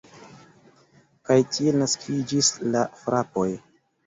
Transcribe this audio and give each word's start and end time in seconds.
Kaj 1.29 1.37
tiel 1.57 1.77
naskiĝis 1.83 2.51
la 2.73 2.83
frapoj. 3.05 3.47